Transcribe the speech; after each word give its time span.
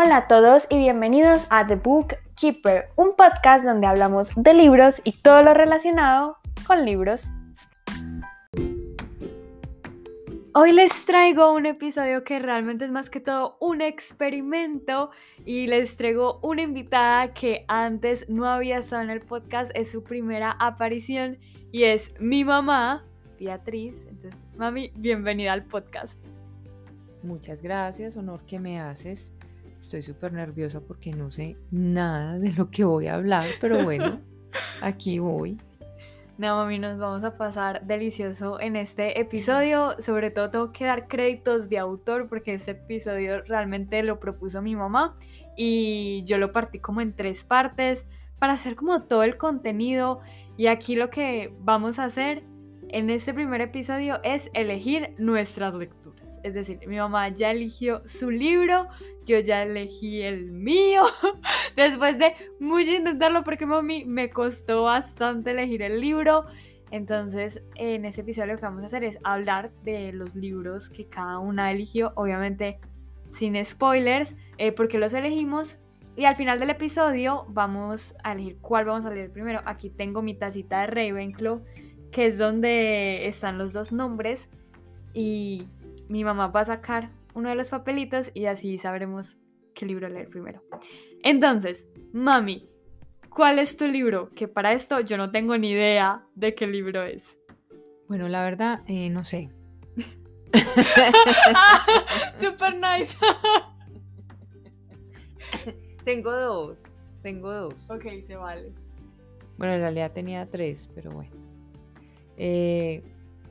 Hola 0.00 0.16
a 0.18 0.28
todos 0.28 0.64
y 0.70 0.78
bienvenidos 0.78 1.48
a 1.50 1.66
The 1.66 1.74
Book 1.74 2.14
Keeper, 2.36 2.84
un 2.94 3.16
podcast 3.16 3.64
donde 3.64 3.88
hablamos 3.88 4.30
de 4.36 4.54
libros 4.54 5.00
y 5.02 5.10
todo 5.10 5.42
lo 5.42 5.54
relacionado 5.54 6.36
con 6.68 6.84
libros. 6.84 7.24
Hoy 10.54 10.70
les 10.70 11.04
traigo 11.04 11.52
un 11.52 11.66
episodio 11.66 12.22
que 12.22 12.38
realmente 12.38 12.84
es 12.84 12.92
más 12.92 13.10
que 13.10 13.18
todo 13.18 13.56
un 13.60 13.80
experimento 13.80 15.10
y 15.44 15.66
les 15.66 15.96
traigo 15.96 16.38
una 16.44 16.62
invitada 16.62 17.34
que 17.34 17.64
antes 17.66 18.28
no 18.28 18.46
había 18.46 18.78
estado 18.78 19.02
en 19.02 19.10
el 19.10 19.22
podcast, 19.22 19.72
es 19.74 19.90
su 19.90 20.04
primera 20.04 20.52
aparición 20.60 21.38
y 21.72 21.82
es 21.82 22.14
mi 22.20 22.44
mamá, 22.44 23.04
Beatriz. 23.40 23.96
Entonces, 24.08 24.40
mami, 24.56 24.92
bienvenida 24.94 25.54
al 25.54 25.64
podcast. 25.64 26.24
Muchas 27.24 27.62
gracias, 27.62 28.16
honor 28.16 28.46
que 28.46 28.60
me 28.60 28.78
haces. 28.78 29.32
Estoy 29.80 30.02
súper 30.02 30.32
nerviosa 30.32 30.80
porque 30.80 31.12
no 31.12 31.30
sé 31.30 31.56
nada 31.70 32.38
de 32.38 32.52
lo 32.52 32.70
que 32.70 32.84
voy 32.84 33.06
a 33.06 33.14
hablar, 33.14 33.46
pero 33.60 33.84
bueno, 33.84 34.20
aquí 34.82 35.18
voy. 35.18 35.58
No, 36.38 36.54
mami, 36.54 36.78
nos 36.78 37.00
vamos 37.00 37.24
a 37.24 37.36
pasar 37.36 37.84
delicioso 37.84 38.60
en 38.60 38.76
este 38.76 39.20
episodio. 39.20 39.96
Sobre 39.98 40.30
todo 40.30 40.50
tengo 40.50 40.72
que 40.72 40.84
dar 40.84 41.08
créditos 41.08 41.68
de 41.68 41.78
autor 41.78 42.28
porque 42.28 42.54
este 42.54 42.70
episodio 42.72 43.42
realmente 43.42 44.04
lo 44.04 44.20
propuso 44.20 44.62
mi 44.62 44.76
mamá 44.76 45.16
y 45.56 46.22
yo 46.26 46.38
lo 46.38 46.52
partí 46.52 46.78
como 46.78 47.00
en 47.00 47.12
tres 47.12 47.42
partes 47.42 48.06
para 48.38 48.52
hacer 48.52 48.76
como 48.76 49.00
todo 49.02 49.24
el 49.24 49.36
contenido. 49.36 50.20
Y 50.56 50.68
aquí 50.68 50.94
lo 50.94 51.10
que 51.10 51.52
vamos 51.58 51.98
a 51.98 52.04
hacer 52.04 52.44
en 52.90 53.10
este 53.10 53.34
primer 53.34 53.60
episodio 53.60 54.20
es 54.22 54.48
elegir 54.54 55.16
nuestras 55.18 55.74
lecturas. 55.74 56.07
Es 56.42 56.54
decir, 56.54 56.78
mi 56.86 56.96
mamá 56.96 57.28
ya 57.28 57.50
eligió 57.50 58.02
su 58.06 58.30
libro, 58.30 58.88
yo 59.24 59.38
ya 59.40 59.62
elegí 59.62 60.22
el 60.22 60.50
mío. 60.50 61.02
Después 61.76 62.18
de 62.18 62.34
mucho 62.60 62.90
intentarlo, 62.90 63.44
porque 63.44 63.66
mami 63.66 64.04
me 64.04 64.30
costó 64.30 64.84
bastante 64.84 65.50
elegir 65.50 65.82
el 65.82 66.00
libro. 66.00 66.44
Entonces, 66.90 67.62
en 67.74 68.04
este 68.04 68.22
episodio 68.22 68.52
lo 68.52 68.58
que 68.58 68.64
vamos 68.64 68.82
a 68.82 68.86
hacer 68.86 69.04
es 69.04 69.18
hablar 69.22 69.70
de 69.84 70.12
los 70.12 70.34
libros 70.34 70.88
que 70.88 71.06
cada 71.06 71.38
una 71.38 71.70
eligió, 71.70 72.12
obviamente 72.14 72.78
sin 73.30 73.62
spoilers, 73.64 74.34
eh, 74.56 74.72
porque 74.72 74.98
los 74.98 75.12
elegimos. 75.14 75.78
Y 76.16 76.24
al 76.24 76.34
final 76.34 76.58
del 76.58 76.70
episodio 76.70 77.44
vamos 77.48 78.14
a 78.24 78.32
elegir 78.32 78.58
cuál 78.60 78.86
vamos 78.86 79.04
a 79.04 79.10
leer 79.10 79.30
primero. 79.30 79.60
Aquí 79.66 79.90
tengo 79.90 80.22
mi 80.22 80.34
tacita 80.34 80.80
de 80.80 80.86
Ravenclaw, 80.88 81.62
que 82.10 82.26
es 82.26 82.38
donde 82.38 83.28
están 83.28 83.58
los 83.58 83.72
dos 83.72 83.92
nombres. 83.92 84.48
Y 85.14 85.68
mi 86.08 86.24
mamá 86.24 86.48
va 86.48 86.60
a 86.60 86.64
sacar 86.64 87.10
uno 87.34 87.48
de 87.50 87.54
los 87.54 87.68
papelitos 87.68 88.30
y 88.34 88.46
así 88.46 88.78
sabremos 88.78 89.36
qué 89.74 89.86
libro 89.86 90.08
leer 90.08 90.28
primero. 90.28 90.62
Entonces, 91.22 91.86
mami, 92.12 92.68
¿cuál 93.28 93.58
es 93.58 93.76
tu 93.76 93.86
libro? 93.86 94.28
Que 94.34 94.48
para 94.48 94.72
esto 94.72 95.00
yo 95.00 95.16
no 95.16 95.30
tengo 95.30 95.56
ni 95.56 95.70
idea 95.70 96.24
de 96.34 96.54
qué 96.54 96.66
libro 96.66 97.02
es. 97.02 97.36
Bueno, 98.08 98.28
la 98.28 98.42
verdad, 98.42 98.82
eh, 98.86 99.10
no 99.10 99.22
sé. 99.24 99.50
Super 102.38 102.74
nice. 102.74 103.16
tengo 106.04 106.32
dos, 106.32 106.82
tengo 107.22 107.52
dos. 107.52 107.86
Ok, 107.90 108.04
se 108.26 108.36
vale. 108.36 108.72
Bueno, 109.58 109.74
en 109.74 109.80
realidad 109.80 110.12
tenía 110.12 110.48
tres, 110.48 110.88
pero 110.94 111.10
bueno. 111.10 111.30
Eh, 112.36 113.02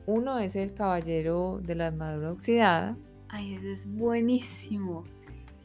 uno 0.08 0.38
es 0.38 0.56
el 0.56 0.72
Caballero 0.72 1.60
de 1.62 1.74
la 1.74 1.88
Armadura 1.88 2.32
Oxidada. 2.32 2.96
Ay, 3.28 3.54
ese 3.56 3.72
es 3.72 3.86
buenísimo. 3.86 5.04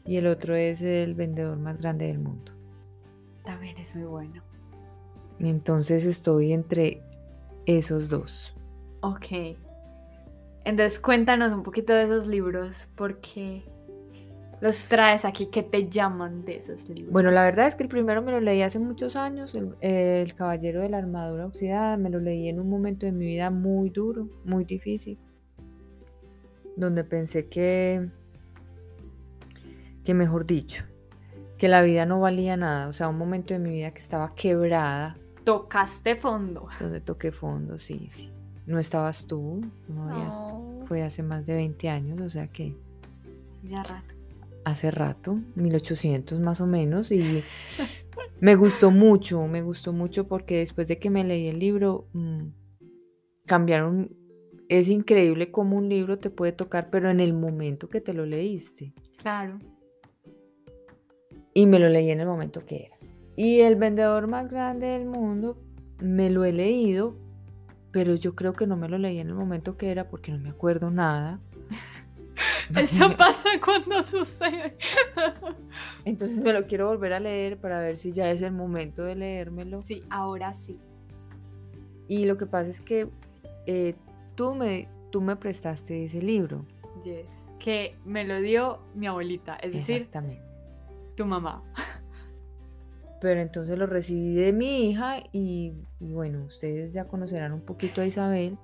Y 0.04 0.18
el 0.18 0.26
otro 0.26 0.54
es 0.54 0.82
el 0.82 1.14
vendedor 1.14 1.56
más 1.56 1.78
grande 1.78 2.08
del 2.08 2.18
mundo. 2.18 2.52
También 3.42 3.74
es 3.78 3.94
muy 3.94 4.04
bueno. 4.04 4.42
Entonces 5.38 6.04
estoy 6.04 6.52
entre 6.52 7.00
esos 7.64 8.10
dos. 8.10 8.54
Ok. 9.00 9.56
Entonces 10.66 11.00
cuéntanos 11.00 11.50
un 11.54 11.62
poquito 11.62 11.94
de 11.94 12.02
esos 12.02 12.26
libros, 12.26 12.86
porque 12.96 13.64
los 14.64 14.86
traes 14.86 15.26
aquí 15.26 15.48
que 15.48 15.62
te 15.62 15.90
llaman 15.90 16.46
de 16.46 16.56
esos 16.56 16.88
libros? 16.88 17.12
Bueno, 17.12 17.30
la 17.30 17.42
verdad 17.42 17.66
es 17.66 17.74
que 17.74 17.82
el 17.82 17.90
primero 17.90 18.22
me 18.22 18.32
lo 18.32 18.40
leí 18.40 18.62
hace 18.62 18.78
muchos 18.78 19.14
años, 19.14 19.54
el, 19.82 20.34
Caballero 20.34 20.80
de 20.80 20.88
la 20.88 20.96
Armadura 20.96 21.44
Oxidada, 21.44 21.98
me 21.98 22.08
lo 22.08 22.18
leí 22.18 22.48
en 22.48 22.58
un 22.58 22.70
momento 22.70 23.04
de 23.04 23.12
mi 23.12 23.26
vida 23.26 23.50
muy 23.50 23.90
duro, 23.90 24.26
muy 24.46 24.64
difícil, 24.64 25.18
donde 26.76 27.04
pensé 27.04 27.46
que, 27.46 28.08
que 30.02 30.14
mejor 30.14 30.46
dicho, 30.46 30.86
que 31.58 31.68
la 31.68 31.82
vida 31.82 32.06
no 32.06 32.20
valía 32.20 32.56
nada, 32.56 32.88
o 32.88 32.94
sea, 32.94 33.10
un 33.10 33.18
momento 33.18 33.52
de 33.52 33.60
mi 33.60 33.68
vida 33.68 33.90
que 33.90 34.00
estaba 34.00 34.34
quebrada. 34.34 35.18
Tocaste 35.44 36.16
fondo. 36.16 36.68
Donde 36.80 37.02
toqué 37.02 37.32
fondo, 37.32 37.76
sí, 37.76 38.08
sí. 38.10 38.32
No 38.64 38.78
estabas 38.78 39.26
tú, 39.26 39.60
no. 39.88 40.80
fue 40.86 41.02
hace 41.02 41.22
más 41.22 41.44
de 41.44 41.52
20 41.52 41.90
años, 41.90 42.18
o 42.22 42.30
sea 42.30 42.48
que... 42.48 42.74
Ya 43.62 43.82
rato 43.82 44.13
hace 44.64 44.90
rato, 44.90 45.38
1800 45.54 46.40
más 46.40 46.60
o 46.60 46.66
menos, 46.66 47.10
y 47.10 47.42
me 48.40 48.56
gustó 48.56 48.90
mucho, 48.90 49.46
me 49.46 49.62
gustó 49.62 49.92
mucho 49.92 50.26
porque 50.26 50.58
después 50.58 50.86
de 50.88 50.98
que 50.98 51.10
me 51.10 51.24
leí 51.24 51.48
el 51.48 51.58
libro, 51.58 52.08
mm, 52.12 52.48
cambiaron, 53.46 54.16
es 54.68 54.88
increíble 54.88 55.50
cómo 55.50 55.76
un 55.76 55.88
libro 55.88 56.18
te 56.18 56.30
puede 56.30 56.52
tocar, 56.52 56.90
pero 56.90 57.10
en 57.10 57.20
el 57.20 57.32
momento 57.34 57.88
que 57.88 58.00
te 58.00 58.14
lo 58.14 58.26
leíste. 58.26 58.94
Claro. 59.18 59.58
Y 61.52 61.66
me 61.66 61.78
lo 61.78 61.88
leí 61.88 62.10
en 62.10 62.20
el 62.20 62.26
momento 62.26 62.64
que 62.64 62.86
era. 62.86 62.96
Y 63.36 63.60
el 63.60 63.76
vendedor 63.76 64.26
más 64.26 64.50
grande 64.50 64.88
del 64.88 65.06
mundo, 65.06 65.58
me 66.00 66.30
lo 66.30 66.44
he 66.44 66.52
leído, 66.52 67.16
pero 67.92 68.14
yo 68.14 68.34
creo 68.34 68.54
que 68.54 68.66
no 68.66 68.76
me 68.76 68.88
lo 68.88 68.98
leí 68.98 69.18
en 69.18 69.28
el 69.28 69.34
momento 69.34 69.76
que 69.76 69.90
era 69.90 70.08
porque 70.08 70.32
no 70.32 70.38
me 70.38 70.50
acuerdo 70.50 70.90
nada. 70.90 71.40
Eso 72.76 73.16
pasa 73.16 73.48
cuando 73.64 74.02
sucede. 74.02 74.76
Entonces 76.04 76.40
me 76.40 76.52
lo 76.52 76.66
quiero 76.66 76.88
volver 76.88 77.12
a 77.12 77.20
leer 77.20 77.58
para 77.58 77.80
ver 77.80 77.98
si 77.98 78.12
ya 78.12 78.30
es 78.30 78.42
el 78.42 78.52
momento 78.52 79.04
de 79.04 79.16
leérmelo. 79.16 79.82
Sí, 79.82 80.02
ahora 80.10 80.52
sí. 80.52 80.78
Y 82.08 82.26
lo 82.26 82.36
que 82.36 82.46
pasa 82.46 82.70
es 82.70 82.80
que 82.80 83.08
eh, 83.66 83.94
tú, 84.34 84.54
me, 84.54 84.88
tú 85.10 85.20
me 85.20 85.36
prestaste 85.36 86.04
ese 86.04 86.20
libro. 86.20 86.64
Yes. 87.02 87.26
Que 87.58 87.96
me 88.04 88.24
lo 88.24 88.40
dio 88.40 88.80
mi 88.94 89.06
abuelita, 89.06 89.56
es 89.56 89.72
decir, 89.72 90.08
tu 91.16 91.24
mamá. 91.24 91.62
Pero 93.20 93.40
entonces 93.40 93.78
lo 93.78 93.86
recibí 93.86 94.34
de 94.34 94.52
mi 94.52 94.88
hija 94.88 95.16
y, 95.32 95.72
y 95.98 96.12
bueno, 96.12 96.44
ustedes 96.44 96.92
ya 96.92 97.06
conocerán 97.06 97.52
un 97.52 97.62
poquito 97.62 98.02
a 98.02 98.06
Isabel 98.06 98.58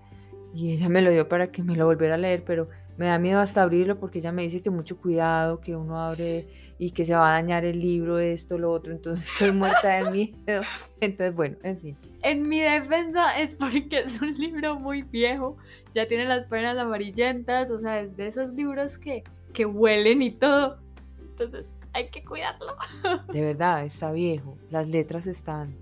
y 0.52 0.72
ella 0.72 0.90
me 0.90 1.00
lo 1.00 1.10
dio 1.10 1.28
para 1.28 1.50
que 1.50 1.62
me 1.62 1.76
lo 1.76 1.86
volviera 1.86 2.16
a 2.16 2.18
leer, 2.18 2.44
pero 2.44 2.68
me 3.00 3.06
da 3.06 3.18
miedo 3.18 3.40
hasta 3.40 3.62
abrirlo 3.62 3.98
porque 3.98 4.18
ella 4.18 4.30
me 4.30 4.42
dice 4.42 4.60
que 4.60 4.68
mucho 4.68 4.98
cuidado, 4.98 5.62
que 5.62 5.74
uno 5.74 5.98
abre 5.98 6.46
y 6.76 6.90
que 6.90 7.06
se 7.06 7.14
va 7.14 7.30
a 7.30 7.32
dañar 7.40 7.64
el 7.64 7.80
libro, 7.80 8.18
esto, 8.18 8.58
lo 8.58 8.70
otro, 8.70 8.92
entonces 8.92 9.26
estoy 9.32 9.52
muerta 9.52 9.88
de 9.88 10.10
miedo. 10.10 10.62
Entonces, 11.00 11.34
bueno, 11.34 11.56
en 11.62 11.80
fin. 11.80 11.96
En 12.22 12.46
mi 12.46 12.60
defensa 12.60 13.40
es 13.40 13.54
porque 13.54 13.88
es 13.90 14.20
un 14.20 14.34
libro 14.34 14.78
muy 14.78 15.00
viejo, 15.00 15.56
ya 15.94 16.06
tiene 16.08 16.26
las 16.26 16.44
páginas 16.44 16.76
amarillentas, 16.76 17.70
o 17.70 17.78
sea, 17.78 18.00
es 18.00 18.18
de 18.18 18.26
esos 18.26 18.52
libros 18.52 18.98
que, 18.98 19.24
que 19.54 19.64
huelen 19.64 20.20
y 20.20 20.32
todo. 20.32 20.76
Entonces, 21.22 21.72
hay 21.94 22.10
que 22.10 22.22
cuidarlo. 22.22 22.76
De 23.32 23.40
verdad, 23.40 23.82
está 23.82 24.12
viejo, 24.12 24.58
las 24.68 24.86
letras 24.86 25.26
están... 25.26 25.74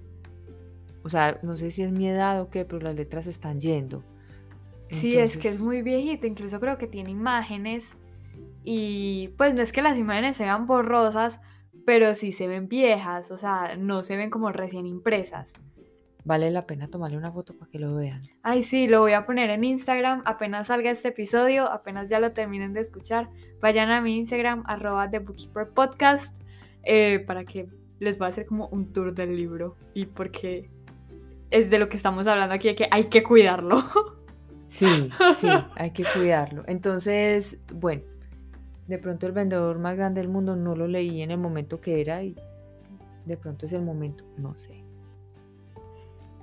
O 1.03 1.09
sea, 1.09 1.41
no 1.43 1.57
sé 1.57 1.73
si 1.73 1.83
es 1.83 1.91
mi 1.91 2.07
edad 2.07 2.41
o 2.41 2.49
qué, 2.49 2.65
pero 2.65 2.79
las 2.79 2.95
letras 2.95 3.27
están 3.27 3.59
yendo. 3.59 4.05
Sí, 4.91 5.17
es 5.17 5.37
que 5.37 5.49
es 5.49 5.61
muy 5.61 5.83
viejito, 5.83 6.27
incluso 6.27 6.61
creo 6.61 6.79
que 6.79 6.87
tiene 6.87 7.11
imágenes 7.11 7.97
y 8.65 9.29
pues 9.37 9.55
no 9.55 9.63
es 9.63 9.73
que 9.73 9.83
las 9.83 9.99
imágenes 9.99 10.37
sean 10.37 10.67
borrosas, 10.67 11.41
pero 11.87 12.15
sí 12.15 12.33
se 12.33 12.49
ven 12.49 12.69
viejas, 12.69 13.31
o 13.31 13.39
sea, 13.39 13.77
no 13.77 14.03
se 14.03 14.17
ven 14.17 14.31
como 14.31 14.53
recién 14.53 14.87
impresas. 14.87 15.53
Vale 16.25 16.51
la 16.51 16.67
pena 16.67 16.89
tomarle 16.89 17.17
una 17.17 17.33
foto 17.33 17.57
para 17.57 17.71
que 17.71 17.79
lo 17.79 17.95
vean. 17.95 18.21
Ay, 18.43 18.63
sí, 18.63 18.87
lo 18.87 19.01
voy 19.01 19.13
a 19.13 19.25
poner 19.25 19.49
en 19.49 19.65
Instagram 19.65 20.23
apenas 20.27 20.67
salga 20.67 20.91
este 20.91 21.09
episodio, 21.09 21.71
apenas 21.71 22.11
ya 22.11 22.21
lo 22.21 22.33
terminen 22.33 22.75
de 22.75 22.81
escuchar. 22.81 23.31
Vayan 23.61 23.91
a 23.91 24.03
mi 24.03 24.19
Instagram, 24.19 24.65
arroba 24.67 25.09
The 25.09 25.21
Bookkeeper 25.21 25.71
Podcast, 25.71 26.37
eh, 26.83 27.25
para 27.27 27.45
que 27.45 27.69
les 28.01 28.19
voy 28.19 28.27
a 28.27 28.29
hacer 28.29 28.45
como 28.45 28.69
un 28.69 28.93
tour 28.93 29.15
del 29.15 29.35
libro 29.35 29.77
y 29.95 30.07
porque 30.07 30.71
es 31.51 31.71
de 31.71 31.79
lo 31.79 31.89
que 31.89 31.97
estamos 31.97 32.27
hablando 32.27 32.55
aquí, 32.55 32.69
de 32.69 32.75
que 32.75 32.89
hay 32.91 33.05
que 33.05 33.23
cuidarlo. 33.23 33.83
Sí, 34.69 35.11
sí, 35.37 35.49
hay 35.77 35.91
que 35.91 36.05
cuidarlo. 36.15 36.63
Entonces, 36.67 37.59
bueno, 37.73 38.03
de 38.87 38.99
pronto 38.99 39.27
el 39.27 39.33
vendedor 39.33 39.79
más 39.79 39.97
grande 39.97 40.21
del 40.21 40.31
mundo 40.31 40.57
no 40.57 40.77
lo 40.77 40.87
leí 40.87 41.23
en 41.23 41.31
el 41.31 41.39
momento 41.39 41.81
que 41.81 42.01
era 42.01 42.23
y 42.23 42.37
de 43.25 43.37
pronto 43.37 43.67
es 43.67 43.73
el 43.73 43.83
momento, 43.83 44.25
no 44.37 44.55
sé. 44.57 44.85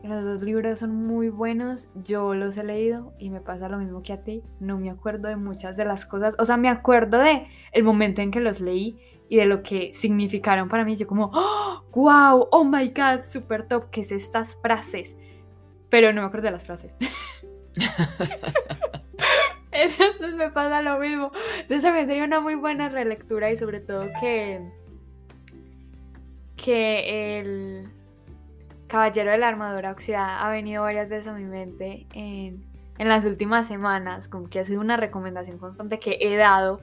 Los 0.03 0.23
dos 0.23 0.43
libros 0.43 0.77
son 0.77 0.95
muy 1.07 1.29
buenos, 1.29 1.89
yo 2.03 2.35
los 2.35 2.55
he 2.57 2.63
leído 2.63 3.13
y 3.17 3.31
me 3.31 3.41
pasa 3.41 3.69
lo 3.69 3.79
mismo 3.79 4.03
que 4.03 4.13
a 4.13 4.23
ti, 4.23 4.43
no 4.59 4.77
me 4.77 4.91
acuerdo 4.91 5.29
de 5.29 5.35
muchas 5.35 5.75
de 5.75 5.85
las 5.85 6.05
cosas, 6.05 6.35
o 6.37 6.45
sea, 6.45 6.57
me 6.57 6.69
acuerdo 6.69 7.17
de 7.17 7.47
el 7.71 7.83
momento 7.83 8.21
en 8.21 8.29
que 8.29 8.39
los 8.39 8.61
leí 8.61 8.99
y 9.29 9.37
de 9.37 9.45
lo 9.45 9.63
que 9.63 9.91
significaron 9.95 10.69
para 10.69 10.85
mí, 10.85 10.95
yo 10.95 11.07
como, 11.07 11.31
¡Oh, 11.33 11.81
wow, 11.95 12.47
oh 12.51 12.63
my 12.63 12.89
god, 12.89 13.23
super 13.23 13.67
top, 13.67 13.89
¿qué 13.89 14.01
es 14.01 14.11
estas 14.11 14.55
frases? 14.57 15.17
Pero 15.89 16.13
no 16.13 16.21
me 16.21 16.27
acuerdo 16.27 16.45
de 16.45 16.51
las 16.51 16.65
frases. 16.65 16.95
Entonces 19.71 20.35
me 20.35 20.49
pasa 20.49 20.81
lo 20.81 20.99
mismo. 20.99 21.31
Entonces 21.59 21.91
me 21.91 22.05
sería 22.05 22.23
una 22.23 22.39
muy 22.39 22.55
buena 22.55 22.89
relectura 22.89 23.51
y 23.51 23.57
sobre 23.57 23.79
todo 23.79 24.07
que 24.19 24.61
que 26.55 27.39
el 27.39 27.89
Caballero 28.87 29.31
de 29.31 29.37
la 29.37 29.49
Armadura 29.49 29.91
Oxidada 29.91 30.45
ha 30.45 30.49
venido 30.49 30.83
varias 30.83 31.09
veces 31.09 31.27
a 31.27 31.33
mi 31.33 31.43
mente 31.43 32.07
en, 32.13 32.65
en 32.97 33.09
las 33.09 33.25
últimas 33.25 33.67
semanas, 33.67 34.27
como 34.27 34.49
que 34.49 34.59
ha 34.59 34.65
sido 34.65 34.79
una 34.79 34.97
recomendación 34.97 35.57
constante 35.57 35.99
que 35.99 36.17
he 36.21 36.35
dado. 36.37 36.81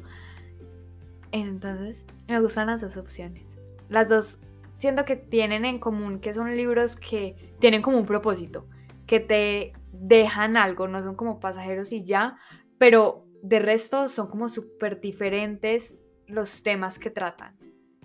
Entonces, 1.32 2.06
me 2.28 2.38
gustan 2.40 2.66
las 2.66 2.80
dos 2.80 2.96
opciones. 2.96 3.56
Las 3.88 4.08
dos 4.08 4.40
siento 4.76 5.04
que 5.04 5.16
tienen 5.16 5.64
en 5.64 5.78
común 5.78 6.20
que 6.20 6.32
son 6.32 6.54
libros 6.56 6.96
que 6.96 7.54
tienen 7.60 7.82
como 7.82 7.98
un 7.98 8.06
propósito, 8.06 8.66
que 9.06 9.20
te 9.20 9.72
dejan 9.92 10.56
algo, 10.56 10.88
no 10.88 11.00
son 11.02 11.14
como 11.14 11.38
pasajeros 11.38 11.92
y 11.92 12.02
ya, 12.02 12.36
pero 12.78 13.26
de 13.42 13.58
resto 13.58 14.08
son 14.08 14.28
como 14.28 14.48
súper 14.48 15.00
diferentes 15.00 15.94
los 16.26 16.62
temas 16.62 16.98
que 16.98 17.10
tratan. 17.10 17.56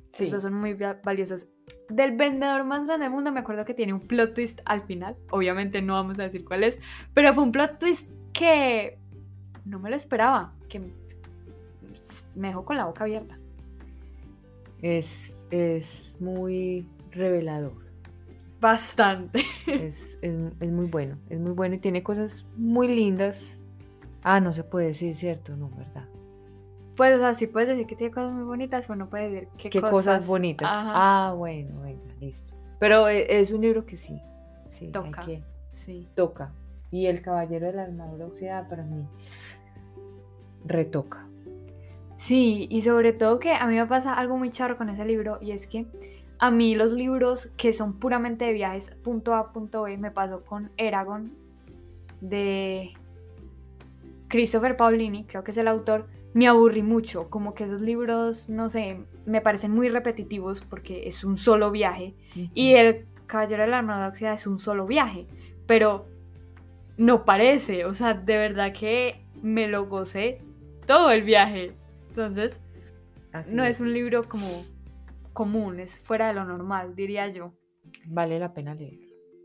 Sí. 0.10 0.26
Esos 0.26 0.44
son 0.44 0.54
muy 0.54 0.74
valiosos. 0.74 1.48
Del 1.90 2.16
vendedor 2.16 2.64
más 2.64 2.86
grande 2.86 3.06
del 3.06 3.14
mundo 3.14 3.32
me 3.32 3.40
acuerdo 3.40 3.66
que 3.66 3.74
tiene 3.74 3.94
un 3.94 4.02
plot 4.02 4.34
twist 4.34 4.60
al 4.66 4.84
final. 4.84 5.16
Obviamente 5.32 5.82
no 5.82 5.94
vamos 5.94 6.20
a 6.20 6.24
decir 6.24 6.44
cuál 6.44 6.64
es, 6.64 6.78
pero 7.14 7.34
fue 7.34 7.44
un 7.44 7.52
plot 7.52 7.80
twist 7.80 8.10
que 8.34 8.98
no 9.66 9.80
me 9.80 9.90
lo 9.90 9.96
esperaba, 9.96 10.54
que 10.70 10.80
me 12.36 12.48
dejó 12.48 12.66
con 12.66 12.78
la 12.78 12.86
boca 12.86 13.04
abierta. 13.04 13.38
Es, 14.82 15.48
es 15.52 16.14
muy 16.20 16.88
revelador. 17.12 17.87
Bastante. 18.60 19.42
Es, 19.68 20.18
es, 20.22 20.72
muy 20.72 20.86
bueno, 20.86 21.18
es 21.30 21.40
muy 21.40 21.52
bueno 21.52 21.76
y 21.76 21.80
tiene 21.80 22.04
cosas 22.04 22.46
muy 22.56 22.88
lindas. 22.88 23.44
Ah, 24.24 24.40
no 24.40 24.54
se 24.54 24.64
puede 24.64 24.88
decir, 24.88 25.16
¿cierto? 25.16 25.56
No, 25.56 25.70
¿verdad? 25.70 26.08
Pues, 26.96 27.16
o 27.16 27.20
sea, 27.20 27.34
sí 27.34 27.48
puedes 27.48 27.70
decir 27.70 27.86
que 27.86 27.96
tiene 27.96 28.14
cosas 28.14 28.34
muy 28.34 28.44
bonitas, 28.44 28.86
pero 28.88 28.96
no 28.96 29.10
puedes 29.10 29.32
decir 29.32 29.50
qué, 29.58 29.70
¿Qué 29.70 29.82
cosas... 29.82 30.26
bonitas. 30.26 30.68
Ah, 30.72 31.34
bueno, 31.38 31.82
venga, 31.82 32.14
listo. 32.20 32.56
Pero 32.80 33.08
e, 33.08 33.40
es 33.40 33.52
un 33.52 33.62
libro 33.62 33.86
que 33.86 33.98
sí, 33.98 34.20
sí, 34.70 34.88
toca. 34.88 35.22
Hay 35.22 35.26
que... 35.26 35.44
Sí. 35.74 36.08
Toca. 36.16 36.52
Y 36.90 37.06
El 37.06 37.22
Caballero 37.22 37.68
de 37.68 37.74
la 37.74 37.84
Armadura 37.84 38.26
Oxidada 38.26 38.68
para 38.68 38.84
mí 38.84 39.06
retoca. 40.66 41.28
Sí, 42.18 42.68
y 42.72 42.82
sobre 42.82 43.14
todo 43.14 43.40
que 43.40 43.54
a 43.54 43.68
mí 43.68 43.76
me 43.76 43.86
pasa 43.86 44.14
algo 44.14 44.38
muy 44.38 44.50
charro 44.50 44.78
con 44.78 44.90
ese 44.90 45.06
libro 45.06 45.38
y 45.40 45.52
es 45.52 45.68
que 45.68 45.86
a 46.40 46.52
mí 46.52 46.76
los 46.76 46.94
libros 46.94 47.48
que 47.58 47.74
son 47.74 47.94
puramente 47.94 48.46
de 48.46 48.54
viajes, 48.54 48.92
punto 49.04 49.34
A, 49.34 49.52
punto 49.52 49.84
B, 49.84 49.98
me 49.98 50.12
pasó 50.12 50.44
con 50.44 50.72
Eragon 50.78 51.34
de 52.22 52.92
Christopher 54.28 54.78
Paulini, 54.78 55.26
creo 55.26 55.44
que 55.44 55.52
es 55.52 55.58
el 55.58 55.68
autor, 55.68 56.08
me 56.34 56.48
aburrí 56.48 56.84
mucho, 56.84 57.30
como 57.30 57.54
que 57.54 57.64
esos 57.64 57.82
libros, 57.82 58.50
no 58.50 58.70
sé, 58.70 59.00
me 59.26 59.42
parecen 59.42 59.72
muy 59.72 59.90
repetitivos 59.90 60.62
porque 60.62 61.08
es 61.08 61.24
un 61.24 61.38
solo 61.38 61.72
viaje 61.72 62.14
y 62.54 62.74
el 62.74 63.06
Caballero 63.26 63.64
de 63.64 63.70
la 63.70 64.08
Oxidada 64.08 64.36
es 64.36 64.48
un 64.48 64.60
solo 64.60 64.86
viaje, 64.86 65.28
pero 65.66 66.08
no 66.98 67.26
parece, 67.26 67.86
o 67.86 67.94
sea, 67.94 68.14
de 68.14 68.38
verdad 68.38 68.74
que 68.74 69.26
me 69.42 69.68
lo 69.68 69.88
gocé 69.88 70.42
todo 70.86 71.12
el 71.12 71.24
viaje. 71.24 71.74
Entonces, 72.10 72.60
no 73.54 73.64
es. 73.64 73.80
un 73.80 73.94
libro 73.94 74.28
como 74.28 74.66
común, 75.38 75.80
es 75.80 76.00
fuera 76.00 76.30
de 76.30 76.34
lo 76.34 76.46
normal, 76.46 76.96
diría 76.96 77.30
yo. 77.30 77.54
Vale 78.08 78.40
la 78.40 78.56
pena 78.56 78.74
leer. 78.74 78.98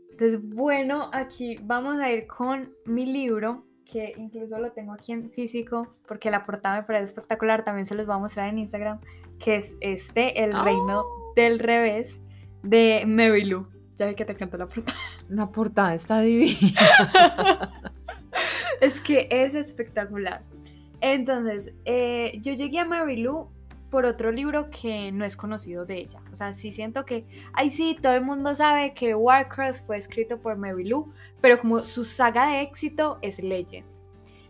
Entonces, 0.09 0.41
bueno, 0.41 1.11
aquí 1.13 1.59
vamos 1.61 1.99
a 1.99 2.11
ir 2.11 2.25
con 2.25 2.73
mi 2.85 3.05
libro, 3.05 3.67
que 3.85 4.15
incluso 4.17 4.57
lo 4.57 4.71
tengo 4.71 4.93
aquí 4.93 5.11
en 5.11 5.29
físico, 5.29 5.95
porque 6.07 6.31
la 6.31 6.47
portada 6.47 6.77
me 6.77 6.83
parece 6.83 7.05
espectacular, 7.05 7.63
también 7.63 7.85
se 7.85 7.93
los 7.93 8.07
voy 8.07 8.15
a 8.15 8.17
mostrar 8.17 8.49
en 8.49 8.57
Instagram, 8.57 9.01
que 9.37 9.57
es 9.57 9.75
este, 9.81 10.43
El 10.43 10.59
Reino 10.63 11.01
¡Oh! 11.01 11.33
del 11.35 11.59
Revés, 11.59 12.19
de 12.63 13.03
Mary 13.05 13.43
Lou. 13.45 13.67
Ya 13.95 14.07
vi 14.07 14.15
que 14.15 14.25
te 14.25 14.31
encantó 14.31 14.57
la 14.57 14.65
portada. 14.65 14.97
La 15.29 15.51
portada 15.51 15.93
está 15.93 16.21
divina. 16.21 16.79
es 18.81 18.99
que 18.99 19.27
es 19.29 19.53
espectacular. 19.53 20.41
Entonces, 21.01 21.71
eh, 21.85 22.39
yo 22.41 22.53
llegué 22.53 22.79
a 22.79 22.85
Mary 22.85 23.17
Lou 23.17 23.51
por 23.93 24.07
otro 24.07 24.31
libro 24.31 24.71
que 24.71 25.11
no 25.11 25.23
es 25.23 25.37
conocido 25.37 25.85
de 25.85 25.99
ella. 25.99 26.19
O 26.31 26.35
sea, 26.35 26.51
sí 26.53 26.71
siento 26.71 27.05
que, 27.05 27.27
ay 27.53 27.69
sí, 27.69 27.95
todo 28.01 28.15
el 28.15 28.23
mundo 28.23 28.55
sabe 28.55 28.95
que 28.95 29.13
Warcross 29.13 29.81
fue 29.81 29.97
escrito 29.97 30.39
por 30.39 30.57
Mary 30.57 30.85
Lou, 30.85 31.13
pero 31.41 31.59
como 31.59 31.77
su 31.81 32.03
saga 32.03 32.47
de 32.47 32.61
éxito 32.61 33.19
es 33.21 33.37
Legend. 33.37 33.85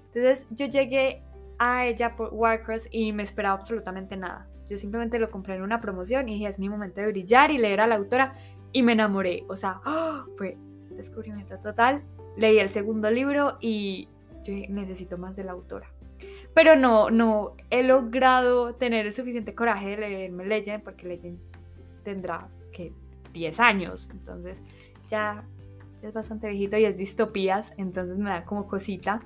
Entonces 0.05 0.47
yo 0.49 0.67
llegué 0.67 1.23
a 1.59 1.85
ella 1.85 2.15
por 2.15 2.33
Warcross 2.33 2.87
y 2.89 3.11
me 3.11 3.23
esperaba 3.23 3.59
absolutamente 3.59 4.15
nada. 4.15 4.47
Yo 4.69 4.77
simplemente 4.77 5.19
lo 5.19 5.27
compré 5.27 5.55
en 5.55 5.61
una 5.63 5.81
promoción 5.81 6.29
y 6.29 6.35
dije, 6.35 6.47
es 6.47 6.57
mi 6.57 6.69
momento 6.69 7.01
de 7.01 7.07
brillar 7.07 7.51
y 7.51 7.57
leer 7.57 7.81
a 7.81 7.87
la 7.87 7.95
autora 7.95 8.37
y 8.71 8.81
me 8.81 8.93
enamoré. 8.93 9.43
O 9.49 9.57
sea, 9.57 9.81
¡oh! 9.85 10.23
fue 10.37 10.57
descubrimiento 10.91 11.59
total. 11.59 12.01
Leí 12.37 12.59
el 12.59 12.69
segundo 12.69 13.11
libro 13.11 13.57
y 13.59 14.07
yo 14.45 14.53
necesito 14.69 15.17
más 15.17 15.35
de 15.35 15.43
la 15.43 15.51
autora 15.51 15.92
pero 16.53 16.75
no, 16.75 17.09
no 17.09 17.55
he 17.69 17.83
logrado 17.83 18.75
tener 18.75 19.05
el 19.05 19.13
suficiente 19.13 19.55
coraje 19.55 19.91
de 19.91 19.97
leerme 19.97 20.45
Legend, 20.45 20.83
porque 20.83 21.07
Legend 21.07 21.39
tendrá 22.03 22.47
que 22.71 22.93
10 23.33 23.59
años, 23.59 24.09
entonces 24.11 24.61
ya 25.09 25.43
es 26.01 26.13
bastante 26.13 26.47
viejito 26.49 26.77
y 26.77 26.85
es 26.85 26.97
distopías, 26.97 27.73
entonces 27.77 28.17
me 28.17 28.29
da 28.29 28.45
como 28.45 28.67
cosita. 28.67 29.21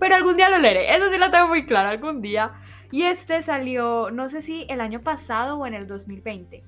Pero 0.00 0.14
algún 0.14 0.36
día 0.36 0.48
lo 0.48 0.58
leeré, 0.58 0.96
eso 0.96 1.10
sí 1.10 1.18
lo 1.18 1.30
tengo 1.30 1.48
muy 1.48 1.66
claro, 1.66 1.90
algún 1.90 2.22
día. 2.22 2.52
Y 2.90 3.02
este 3.02 3.42
salió, 3.42 4.10
no 4.10 4.28
sé 4.28 4.42
si 4.42 4.66
el 4.68 4.80
año 4.80 5.00
pasado 5.00 5.58
o 5.58 5.66
en 5.66 5.74
el 5.74 5.86
2020. 5.86 6.62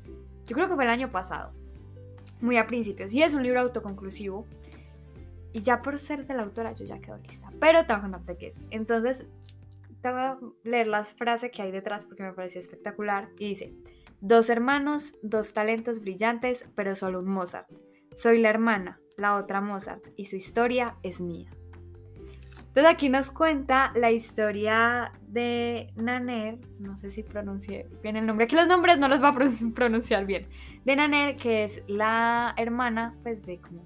Yo 0.47 0.55
creo 0.55 0.69
que 0.69 0.75
fue 0.75 0.85
el 0.85 0.91
año 0.91 1.11
pasado, 1.11 1.53
muy 2.41 2.59
a 2.59 2.67
principios. 2.67 3.13
Y 3.15 3.23
es 3.23 3.33
un 3.35 3.43
libro 3.43 3.61
autoconclusivo. 3.61 4.47
Y 5.53 5.63
ya 5.63 5.83
por 5.83 5.99
ser 5.99 6.27
de 6.27 6.35
la 6.35 6.43
autora 6.43 6.73
yo 6.73 6.85
ya 6.85 6.99
quedo 6.99 7.17
lista. 7.19 7.49
Pero 7.61 7.87
tengo 7.87 8.03
que 8.27 8.37
qué 8.37 8.47
es. 8.49 8.55
Entonces 8.71 9.25
voy 10.11 10.20
a 10.20 10.39
leer 10.65 10.87
las 10.87 11.15
frases 11.15 11.51
que 11.51 11.63
hay 11.63 11.70
detrás 11.70 12.05
porque 12.05 12.23
me 12.23 12.32
pareció 12.32 12.61
espectacular. 12.61 13.29
Y 13.39 13.49
dice, 13.49 13.75
dos 14.20 14.49
hermanos, 14.51 15.15
dos 15.23 15.53
talentos 15.53 16.01
brillantes, 16.01 16.67
pero 16.75 16.96
solo 16.96 17.20
un 17.20 17.27
Mozart. 17.27 17.69
Soy 18.15 18.39
la 18.39 18.51
hermana, 18.51 19.01
la 19.17 19.37
otra 19.37 19.61
Mozart, 19.61 20.05
y 20.17 20.27
su 20.27 20.37
historia 20.37 20.96
es 21.03 21.20
mía. 21.20 21.51
Entonces 22.75 22.93
aquí 22.93 23.08
nos 23.08 23.31
cuenta 23.31 23.93
la 23.94 24.11
historia 24.11 25.13
de 25.29 25.93
Naner, 25.94 26.58
no 26.81 26.96
sé 26.96 27.11
si 27.13 27.23
pronuncié 27.23 27.89
bien 28.03 28.17
el 28.17 28.27
nombre, 28.27 28.46
aquí 28.46 28.56
los 28.56 28.67
nombres 28.67 28.99
no 28.99 29.06
los 29.06 29.23
va 29.23 29.29
a 29.29 29.34
pronunciar 29.75 30.27
bien, 30.27 30.49
de 30.84 30.96
Naner, 30.96 31.37
que 31.37 31.63
es 31.63 31.82
la 31.87 32.53
hermana, 32.56 33.15
pues 33.23 33.46
de 33.46 33.61
como 33.61 33.84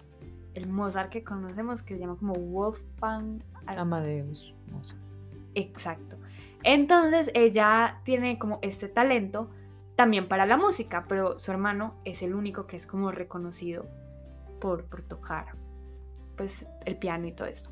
el 0.54 0.68
Mozart 0.68 1.10
que 1.10 1.22
conocemos, 1.22 1.82
que 1.82 1.94
se 1.94 2.00
llama 2.00 2.16
como 2.16 2.32
Wolfgang 2.34 3.42
Amadeus 3.66 4.54
Mozart. 4.72 5.07
Exacto. 5.58 6.16
Entonces 6.62 7.30
ella 7.34 8.00
tiene 8.04 8.38
como 8.38 8.58
este 8.62 8.88
talento 8.88 9.50
también 9.96 10.28
para 10.28 10.46
la 10.46 10.56
música, 10.56 11.06
pero 11.08 11.38
su 11.38 11.50
hermano 11.50 12.00
es 12.04 12.22
el 12.22 12.34
único 12.34 12.66
que 12.66 12.76
es 12.76 12.86
como 12.86 13.10
reconocido 13.10 13.86
por, 14.60 14.84
tocar 15.08 15.56
pues 16.36 16.66
el 16.84 16.96
piano 16.96 17.26
y 17.26 17.32
todo 17.32 17.48
esto. 17.48 17.70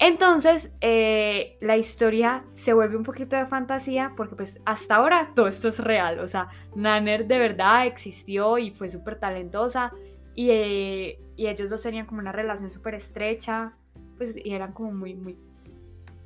Entonces, 0.00 0.70
eh, 0.80 1.56
la 1.60 1.76
historia 1.76 2.44
se 2.54 2.72
vuelve 2.72 2.96
un 2.96 3.02
poquito 3.02 3.36
de 3.36 3.46
fantasía 3.46 4.14
porque 4.16 4.36
pues 4.36 4.60
hasta 4.64 4.96
ahora 4.96 5.30
todo 5.34 5.48
esto 5.48 5.68
es 5.68 5.78
real. 5.78 6.18
O 6.20 6.28
sea, 6.28 6.48
Nanner 6.74 7.26
de 7.26 7.38
verdad 7.38 7.86
existió 7.86 8.58
y 8.58 8.70
fue 8.70 8.88
súper 8.88 9.18
talentosa 9.18 9.92
y, 10.34 10.50
eh, 10.50 11.20
y, 11.36 11.46
ellos 11.46 11.70
dos 11.70 11.82
tenían 11.82 12.06
como 12.06 12.20
una 12.20 12.30
relación 12.30 12.70
súper 12.70 12.94
estrecha, 12.94 13.72
pues 14.16 14.36
y 14.36 14.54
eran 14.54 14.72
como 14.72 14.92
muy, 14.92 15.14
muy 15.14 15.36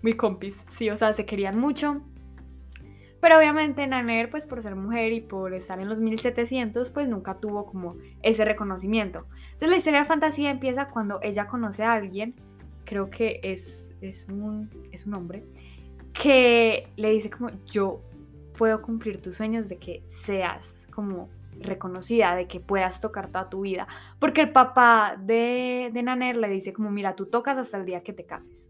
muy 0.03 0.15
compis, 0.15 0.57
sí, 0.71 0.91
o 0.91 0.97
sea, 0.97 1.13
se 1.13 1.25
querían 1.25 1.59
mucho. 1.59 2.03
Pero 3.21 3.39
obviamente 3.39 3.87
Naner, 3.87 4.31
pues 4.31 4.47
por 4.47 4.61
ser 4.63 4.75
mujer 4.75 5.13
y 5.13 5.21
por 5.21 5.55
estar 5.55 5.79
en 5.79 5.89
los 5.89 6.01
1700, 6.01 6.91
pues 6.91 7.09
nunca 7.09 7.39
tuvo 7.39 7.67
como 7.67 7.97
ese 8.21 8.45
reconocimiento. 8.45 9.27
Entonces 9.45 9.71
la 9.71 9.77
historia 9.77 10.01
de 10.01 10.07
fantasía 10.07 10.51
empieza 10.51 10.89
cuando 10.89 11.21
ella 11.23 11.47
conoce 11.47 11.85
a 11.85 11.93
alguien, 11.93 12.35
creo 12.85 13.11
que 13.11 13.39
es, 13.45 13.93
es, 14.01 14.27
un, 14.29 14.69
es 14.91 15.07
un 15.07 15.15
hombre, 15.15 15.45
que 16.13 16.89
le 16.97 17.11
dice 17.11 17.31
como 17.31 17.51
yo 17.65 18.03
puedo 18.59 18.83
cumplir 18.83 19.23
tus 19.23 19.37
sueños 19.37 19.69
de 19.69 19.79
que 19.79 20.03
seas 20.09 20.75
como 20.93 21.29
reconocida, 21.61 22.35
de 22.35 22.49
que 22.49 22.59
puedas 22.59 23.01
tocar 23.01 23.29
toda 23.29 23.49
tu 23.49 23.61
vida. 23.61 23.87
Porque 24.19 24.41
el 24.41 24.51
papá 24.51 25.17
de, 25.17 25.91
de 25.93 26.03
Naner 26.03 26.37
le 26.37 26.49
dice 26.49 26.73
como, 26.73 26.91
mira, 26.91 27.15
tú 27.15 27.27
tocas 27.27 27.57
hasta 27.57 27.79
el 27.79 27.87
día 27.87 28.03
que 28.03 28.13
te 28.13 28.25
cases. 28.25 28.69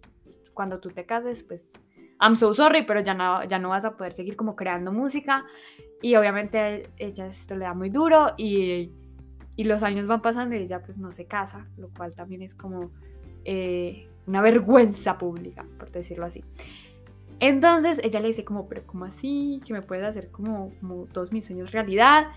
Cuando 0.54 0.80
tú 0.80 0.90
te 0.90 1.04
cases, 1.06 1.42
pues, 1.42 1.72
I'm 2.20 2.36
so 2.36 2.54
sorry, 2.54 2.84
pero 2.86 3.00
ya 3.00 3.14
no, 3.14 3.44
ya 3.44 3.58
no 3.58 3.70
vas 3.70 3.84
a 3.84 3.96
poder 3.96 4.12
seguir 4.12 4.36
como 4.36 4.54
creando 4.54 4.92
música. 4.92 5.44
Y 6.00 6.16
obviamente 6.16 6.90
ella 6.98 7.26
esto 7.26 7.56
le 7.56 7.64
da 7.64 7.74
muy 7.74 7.90
duro 7.90 8.34
y, 8.36 8.92
y 9.56 9.64
los 9.64 9.82
años 9.82 10.06
van 10.06 10.22
pasando 10.22 10.54
y 10.54 10.58
ella 10.58 10.82
pues 10.82 10.98
no 10.98 11.12
se 11.12 11.26
casa, 11.26 11.66
lo 11.76 11.88
cual 11.90 12.14
también 12.14 12.42
es 12.42 12.54
como 12.54 12.90
eh, 13.44 14.08
una 14.26 14.40
vergüenza 14.40 15.18
pública, 15.18 15.66
por 15.78 15.90
decirlo 15.90 16.26
así. 16.26 16.44
Entonces 17.40 18.00
ella 18.04 18.20
le 18.20 18.28
dice 18.28 18.44
como, 18.44 18.68
pero 18.68 18.86
¿cómo 18.86 19.04
así? 19.04 19.60
Que 19.66 19.72
me 19.72 19.82
puedes 19.82 20.04
hacer 20.04 20.30
como, 20.30 20.72
como 20.80 21.06
todos 21.06 21.32
mis 21.32 21.44
sueños 21.44 21.72
realidad. 21.72 22.28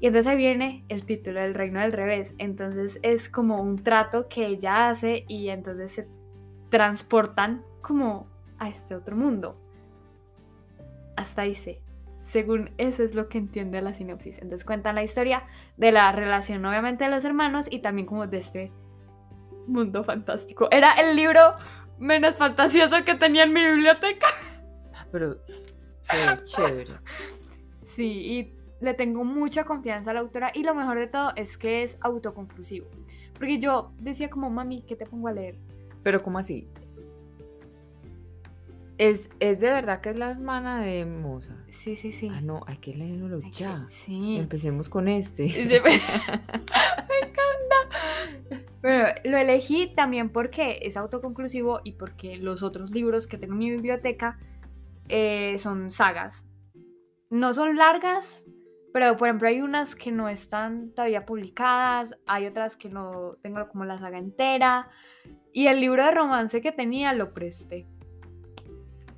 Y 0.00 0.06
entonces 0.06 0.30
ahí 0.30 0.36
viene 0.38 0.84
el 0.88 1.04
título 1.04 1.40
del 1.40 1.54
reino 1.54 1.80
del 1.80 1.92
revés. 1.92 2.34
Entonces 2.38 2.98
es 3.02 3.28
como 3.28 3.60
un 3.60 3.82
trato 3.82 4.28
que 4.28 4.46
ella 4.46 4.88
hace 4.88 5.24
y 5.28 5.48
entonces 5.48 5.92
se 5.92 6.08
transportan 6.70 7.64
como 7.80 8.26
a 8.58 8.68
este 8.68 8.94
otro 8.94 9.16
mundo. 9.16 9.56
Hasta 11.16 11.42
ahí 11.42 11.54
sé. 11.54 11.80
Según 12.24 12.70
eso 12.76 13.02
es 13.04 13.14
lo 13.14 13.28
que 13.28 13.38
entiende 13.38 13.80
la 13.80 13.94
sinopsis. 13.94 14.38
Entonces 14.38 14.64
cuentan 14.64 14.96
la 14.96 15.04
historia 15.04 15.44
de 15.76 15.92
la 15.92 16.10
relación 16.12 16.64
obviamente 16.64 17.04
de 17.04 17.10
los 17.10 17.24
hermanos 17.24 17.66
y 17.70 17.78
también 17.80 18.06
como 18.06 18.26
de 18.26 18.38
este 18.38 18.72
mundo 19.66 20.04
fantástico. 20.04 20.68
Era 20.70 20.92
el 20.94 21.16
libro 21.16 21.40
menos 21.98 22.36
fantasioso 22.36 23.04
que 23.04 23.14
tenía 23.14 23.44
en 23.44 23.52
mi 23.52 23.64
biblioteca. 23.64 24.26
Pero 25.12 25.36
se 26.02 26.42
chévere. 26.42 26.94
Sí, 27.84 28.04
y 28.04 28.54
le 28.80 28.94
tengo 28.94 29.24
mucha 29.24 29.64
confianza 29.64 30.10
a 30.10 30.14
la 30.14 30.20
autora 30.20 30.50
y 30.52 30.62
lo 30.62 30.74
mejor 30.74 30.98
de 30.98 31.06
todo 31.06 31.32
es 31.36 31.56
que 31.56 31.82
es 31.82 31.96
autoconclusivo. 32.00 32.88
Porque 33.38 33.58
yo 33.58 33.92
decía 33.98 34.30
como, 34.30 34.50
mami, 34.50 34.82
¿qué 34.82 34.96
te 34.96 35.06
pongo 35.06 35.28
a 35.28 35.32
leer? 35.32 35.56
Pero 36.06 36.22
¿cómo 36.22 36.38
así? 36.38 36.68
¿Es, 38.96 39.28
¿Es 39.40 39.58
de 39.58 39.70
verdad 39.70 40.00
que 40.00 40.10
es 40.10 40.16
la 40.16 40.30
hermana 40.30 40.80
de 40.80 41.04
Moza? 41.04 41.56
Sí, 41.72 41.96
sí, 41.96 42.12
sí. 42.12 42.28
Ah, 42.32 42.40
no, 42.40 42.60
hay 42.68 42.76
que 42.76 42.94
leerlo 42.94 43.38
Hay 43.42 43.50
que- 43.50 43.50
ya. 43.50 43.86
Sí. 43.90 44.36
Empecemos 44.36 44.88
con 44.88 45.08
este. 45.08 45.48
Sí, 45.48 45.64
me... 45.64 45.80
me 45.80 47.28
encanta. 47.28 48.62
Pero 48.80 49.08
lo 49.24 49.36
elegí 49.36 49.92
también 49.96 50.28
porque 50.30 50.78
es 50.82 50.96
autoconclusivo 50.96 51.80
y 51.82 51.94
porque 51.94 52.36
los 52.36 52.62
otros 52.62 52.92
libros 52.92 53.26
que 53.26 53.36
tengo 53.36 53.54
en 53.54 53.58
mi 53.58 53.70
biblioteca 53.72 54.38
eh, 55.08 55.56
son 55.58 55.90
sagas. 55.90 56.46
No 57.30 57.52
son 57.52 57.74
largas, 57.74 58.46
pero 58.96 59.14
por 59.18 59.28
ejemplo 59.28 59.46
hay 59.46 59.60
unas 59.60 59.94
que 59.94 60.10
no 60.10 60.26
están 60.26 60.88
todavía 60.92 61.26
publicadas, 61.26 62.16
hay 62.24 62.46
otras 62.46 62.78
que 62.78 62.88
no 62.88 63.36
tengo 63.42 63.68
como 63.68 63.84
la 63.84 63.98
saga 63.98 64.16
entera. 64.16 64.88
Y 65.52 65.66
el 65.66 65.82
libro 65.82 66.02
de 66.02 66.12
romance 66.12 66.62
que 66.62 66.72
tenía 66.72 67.12
lo 67.12 67.34
presté. 67.34 67.86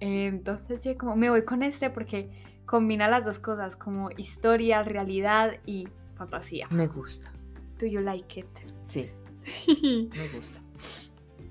Entonces 0.01 0.83
yo 0.83 0.99
como 0.99 1.15
me 1.15 1.31
voy 1.31 1.45
con 1.45 1.63
este 1.63 1.91
porque 1.91 2.29
combina 2.67 3.07
las 3.07 3.25
dos 3.25 3.39
cosas, 3.39 3.77
como 3.77 4.11
historia, 4.17 4.83
realidad 4.83 5.61
y 5.65 5.87
fantasía. 6.17 6.67
Me 6.71 6.89
gusta. 6.89 7.33
Do 7.79 7.87
you 7.87 8.01
like 8.01 8.41
it? 8.41 8.47
Sí, 8.85 9.09
me 10.13 10.29
gusta. 10.31 10.61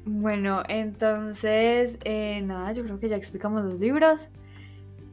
bueno, 0.03 0.63
entonces, 0.67 1.97
eh, 2.03 2.41
nada, 2.41 2.73
yo 2.73 2.83
creo 2.83 2.99
que 2.99 3.07
ya 3.07 3.15
explicamos 3.15 3.63
los 3.63 3.79
libros. 3.79 4.27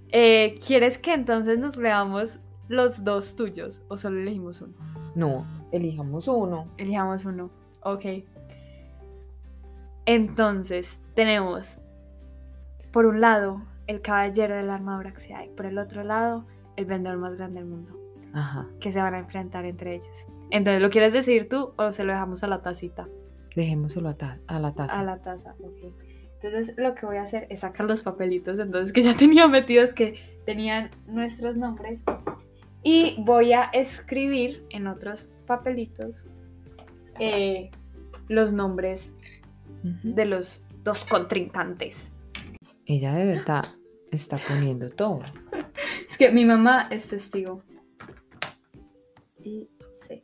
Eh, 0.09 0.59
¿Quieres 0.67 0.99
que 0.99 1.15
entonces 1.15 1.61
nos 1.61 1.77
leamos 1.77 2.41
los 2.69 3.05
dos 3.05 3.37
tuyos 3.37 3.83
o 3.89 3.97
solo 3.97 4.21
elegimos 4.21 4.61
uno? 4.61 4.75
No, 5.15 5.45
elijamos 5.73 6.29
uno. 6.29 6.69
Elijamos 6.79 7.25
uno. 7.25 7.51
Ok. 7.83 8.05
Entonces, 10.07 10.99
tenemos 11.15 11.79
por 12.93 13.07
un 13.07 13.21
lado 13.21 13.63
el 13.87 14.01
caballero 14.01 14.55
de 14.57 14.63
la 14.63 14.75
armadura 14.75 15.11
oxidada 15.11 15.45
y 15.47 15.49
por 15.51 15.67
el 15.67 15.79
otro 15.79 16.05
lado 16.05 16.45
el 16.77 16.85
vendedor 16.87 17.19
más 17.19 17.35
grande 17.37 17.61
del 17.61 17.69
mundo, 17.69 17.99
Ajá. 18.33 18.67
que 18.81 18.93
se 18.93 19.01
van 19.01 19.15
a 19.15 19.19
enfrentar 19.19 19.65
entre 19.65 19.95
ellos. 19.95 20.27
Entonces, 20.51 20.83
¿lo 20.83 20.91
quieres 20.91 21.13
decir 21.13 21.49
tú 21.49 21.73
o 21.77 21.93
se 21.93 22.05
lo 22.05 22.13
dejamos 22.13 22.43
a 22.45 22.47
la 22.49 22.63
tacita? 22.63 23.09
Dejémoselo 23.57 24.09
a, 24.09 24.15
ta- 24.15 24.39
a 24.47 24.59
la 24.59 24.75
taza. 24.75 24.99
A 25.01 25.05
la 25.05 25.21
taza, 25.23 25.55
ok. 25.61 25.93
Entonces 26.43 26.75
lo 26.77 26.95
que 26.95 27.07
voy 27.07 27.17
a 27.17 27.23
hacer 27.23 27.47
es 27.49 27.61
sacar 27.61 27.87
los 27.87 28.03
papelitos, 28.03 28.59
entonces 28.59 28.93
que 28.93 29.01
ya 29.03 29.15
tenía 29.17 29.49
metidos 29.49 29.93
que 29.93 30.17
tenían 30.45 30.91
nuestros 31.07 31.57
nombres. 31.57 32.03
Y 32.85 33.17
voy 33.25 33.55
a 33.55 33.65
escribir 33.73 34.65
en 34.71 34.87
otros 34.87 35.33
papelitos 35.47 36.27
eh, 37.19 37.71
los 38.29 38.53
nombres 38.53 39.13
de 39.83 40.25
los 40.27 40.63
dos 40.83 41.05
contrincantes. 41.05 42.13
Ella 42.87 43.15
de 43.15 43.27
verdad 43.27 43.65
está 44.11 44.37
poniendo 44.37 44.91
todo. 44.91 45.21
Es 46.09 46.19
que 46.19 46.31
mi 46.31 46.45
mamá 46.45 46.87
es 46.93 47.09
testigo. 47.09 47.61
Y 49.43 49.69
C. 49.91 50.23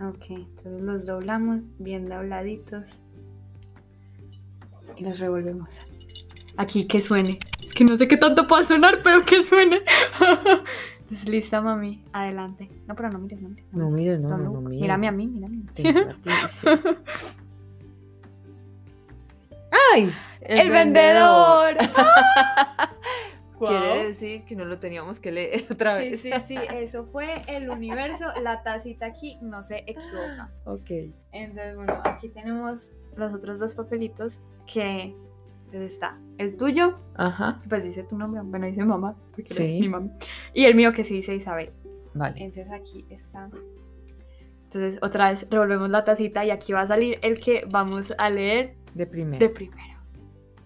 Ok, 0.00 0.26
entonces 0.28 0.82
los 0.82 1.06
doblamos 1.06 1.62
bien 1.78 2.06
dobladitos. 2.06 3.00
Y 4.96 5.04
los 5.04 5.18
revolvemos. 5.18 5.86
Aquí 6.58 6.86
que 6.86 7.00
suene. 7.00 7.38
Es 7.66 7.74
que 7.74 7.84
no 7.84 7.96
sé 7.96 8.06
qué 8.08 8.16
tanto 8.16 8.46
pueda 8.46 8.64
sonar, 8.64 9.00
pero 9.02 9.20
que 9.20 9.42
suene. 9.42 9.80
Entonces, 11.00 11.28
lista, 11.28 11.60
mami. 11.62 12.04
Adelante. 12.12 12.68
No, 12.86 12.94
pero 12.94 13.08
no 13.10 13.18
mires, 13.18 13.40
no 13.40 13.48
mires. 13.48 13.64
No 13.72 13.88
mires, 13.90 14.20
no, 14.20 14.28
no, 14.28 14.36
no 14.38 14.44
look. 14.52 14.62
mires. 14.64 14.80
Mírame 14.82 15.08
a 15.08 15.12
mí, 15.12 15.26
mírame 15.26 15.56
a 15.56 15.58
mí. 15.60 15.66
Sí. 15.74 15.82
¡Ay! 19.94 20.12
¡El, 20.42 20.70
vendedor! 20.70 21.76
Quiere 23.58 23.86
Guau. 23.88 24.06
decir 24.06 24.44
que 24.44 24.54
no 24.54 24.64
lo 24.64 24.78
teníamos 24.78 25.18
que 25.18 25.32
leer 25.32 25.66
otra 25.70 25.98
Sí, 26.00 26.10
vez. 26.10 26.20
sí, 26.20 26.30
sí, 26.46 26.56
eso 26.74 27.04
fue 27.06 27.42
el 27.48 27.68
universo. 27.70 28.26
La 28.42 28.62
tacita 28.62 29.06
aquí 29.06 29.36
no 29.40 29.62
se 29.62 29.78
equivoca. 29.86 30.50
Ok. 30.64 30.90
Entonces, 31.32 31.74
bueno, 31.76 32.00
aquí 32.04 32.28
tenemos 32.28 32.92
los 33.16 33.34
otros 33.34 33.58
dos 33.58 33.74
papelitos 33.74 34.40
que 34.72 35.14
entonces 35.68 35.92
está 35.92 36.18
el 36.38 36.56
tuyo, 36.56 36.98
Ajá. 37.14 37.60
pues 37.68 37.84
dice 37.84 38.02
tu 38.02 38.16
nombre, 38.16 38.40
bueno, 38.42 38.66
dice 38.66 38.84
mamá, 38.84 39.14
porque 39.32 39.52
eres 39.52 39.56
Sí. 39.56 39.78
mi 39.80 39.88
mamá. 39.88 40.10
Y 40.54 40.64
el 40.64 40.74
mío 40.74 40.92
que 40.92 41.04
sí 41.04 41.14
dice 41.14 41.34
Isabel. 41.34 41.70
Vale. 42.14 42.42
Entonces 42.42 42.72
aquí 42.72 43.04
está. 43.10 43.50
Entonces, 44.64 44.98
otra 45.02 45.30
vez 45.30 45.46
revolvemos 45.50 45.88
la 45.90 46.04
tacita 46.04 46.44
y 46.44 46.50
aquí 46.50 46.72
va 46.72 46.82
a 46.82 46.86
salir 46.86 47.18
el 47.22 47.38
que 47.40 47.66
vamos 47.70 48.12
a 48.18 48.30
leer 48.30 48.76
De 48.94 49.06
primero. 49.06 49.38
de 49.38 49.48
primero. 49.50 49.98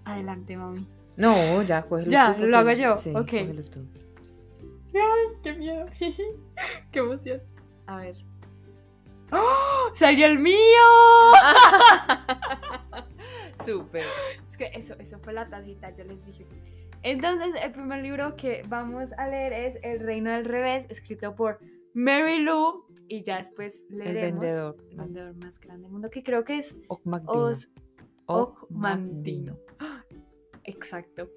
Adelante, 0.04 0.56
mami. 0.56 0.86
No, 1.16 1.62
ya, 1.62 1.82
cógelo 1.82 2.10
Ya, 2.10 2.34
tú, 2.36 2.44
¿lo 2.44 2.58
hago 2.58 2.72
yo? 2.72 2.96
Sí, 2.96 3.10
Ok. 3.10 3.30
cógelo 3.30 3.62
tú. 3.64 3.86
¡Qué 5.42 5.52
miedo! 5.54 5.86
¡Qué 6.92 6.98
emoción! 6.98 7.40
A 7.86 7.96
ver. 7.98 8.16
¡Oh! 9.32 9.90
¡Salió 9.94 10.26
el 10.26 10.38
mío! 10.38 10.52
Súper. 13.64 14.02
Que 14.62 14.78
eso, 14.78 14.94
eso 15.00 15.18
fue 15.18 15.32
la 15.32 15.48
tacita, 15.48 15.90
yo 15.96 16.04
les 16.04 16.24
dije. 16.24 16.46
Entonces, 17.02 17.52
el 17.64 17.72
primer 17.72 18.00
libro 18.00 18.36
que 18.36 18.62
vamos 18.68 19.12
a 19.18 19.26
leer 19.26 19.52
es 19.52 19.76
El 19.82 19.98
Reino 19.98 20.30
del 20.30 20.44
Revés, 20.44 20.86
escrito 20.88 21.34
por 21.34 21.58
Mary 21.94 22.38
Lou. 22.38 22.84
Y 23.08 23.24
ya 23.24 23.38
después 23.38 23.80
El 23.90 23.98
leeremos 23.98 24.40
vendedor. 24.40 24.76
El 24.88 24.96
vendedor 24.98 25.34
más 25.34 25.58
grande 25.58 25.82
del 25.82 25.90
mundo, 25.90 26.10
que 26.10 26.22
creo 26.22 26.44
que 26.44 26.58
es 26.58 26.76
Ocmandino. 28.26 29.58
Exacto. 30.64 31.28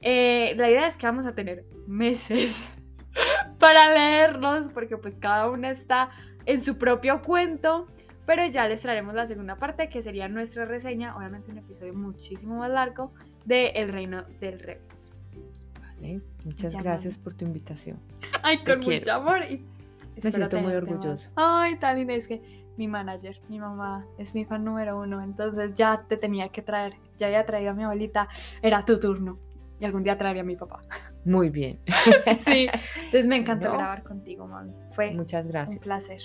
Eh, 0.00 0.54
la 0.56 0.68
idea 0.68 0.88
es 0.88 0.96
que 0.96 1.06
vamos 1.06 1.24
a 1.26 1.36
tener 1.36 1.64
meses 1.86 2.74
para 3.60 3.94
leerlos, 3.94 4.66
porque 4.74 4.96
pues 4.96 5.16
cada 5.18 5.48
una 5.50 5.70
está 5.70 6.10
en 6.46 6.60
su 6.60 6.78
propio 6.78 7.22
cuento. 7.22 7.86
Pero 8.34 8.46
ya 8.46 8.66
les 8.66 8.80
traeremos 8.80 9.12
la 9.12 9.26
segunda 9.26 9.56
parte, 9.56 9.90
que 9.90 10.00
sería 10.00 10.26
nuestra 10.26 10.64
reseña, 10.64 11.14
obviamente 11.14 11.50
un 11.50 11.58
episodio 11.58 11.92
muchísimo 11.92 12.56
más 12.56 12.70
largo, 12.70 13.12
de 13.44 13.66
El 13.74 13.92
Reino 13.92 14.22
del 14.40 14.58
Revés. 14.58 14.80
Vale, 15.78 16.22
Muchas 16.46 16.72
Ya, 16.72 16.80
gracias 16.80 17.18
por 17.18 17.34
tu 17.34 17.44
invitación. 17.44 17.98
Ay, 18.42 18.64
Te 18.64 18.72
con 18.72 18.80
mucho 18.80 19.12
amor. 19.12 19.40
Y 19.50 19.62
espero 20.16 20.36
siento 20.48 20.56
muy 20.60 20.72
más. 20.72 20.82
orgulloso. 20.82 21.30
Ay, 21.36 21.78
linda. 21.94 22.14
Es 22.14 22.26
que 22.26 22.40
mi 22.78 22.88
manager, 22.88 23.38
mi 23.50 23.58
mamá, 23.60 24.06
es 24.16 24.34
mi 24.34 24.46
fan 24.46 24.64
número 24.64 24.98
uno. 24.98 25.20
Entonces 25.20 25.74
ya 25.74 26.02
te 26.08 26.16
tenía 26.16 26.48
que 26.48 26.62
traer. 26.62 26.94
Ya 27.18 27.26
había 27.26 27.44
traído 27.44 27.72
a 27.72 27.74
mi 27.74 27.82
abuelita. 27.84 28.28
Era 28.62 28.82
tu 28.86 28.98
turno. 28.98 29.38
Y 29.78 29.84
algún 29.84 30.04
día 30.04 30.16
traería 30.16 30.40
a 30.40 30.46
mi 30.46 30.56
papá. 30.56 30.80
Muy 31.26 31.50
bien. 31.50 31.80
Sí. 32.46 32.66
Entonces 32.96 33.26
me 33.26 33.36
encantó 33.36 33.68
No. 33.72 33.76
grabar 33.76 34.02
contigo, 34.02 34.46
mami. 34.46 34.72
Fue 34.94 35.10
Muchas 35.12 35.46
gracias. 35.46 35.76
un 35.76 35.82
placer. 35.82 36.22